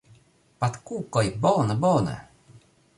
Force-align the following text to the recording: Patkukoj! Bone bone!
Patkukoj! 0.63 1.29
Bone 1.47 1.79
bone! 1.87 2.19